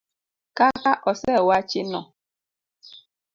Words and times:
Kaka 0.57 0.91
osewachi 1.09 1.81
no. 1.91 2.01